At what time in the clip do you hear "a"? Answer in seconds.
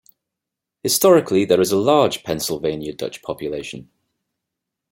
1.71-1.77